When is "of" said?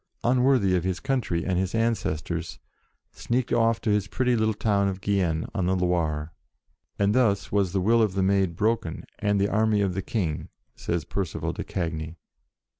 0.75-0.83, 4.87-4.99, 8.01-8.13, 9.81-9.93